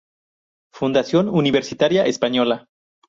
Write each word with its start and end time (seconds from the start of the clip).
Fundación 0.73 1.29
Universitaria 1.29 2.07
Española. 2.07 2.65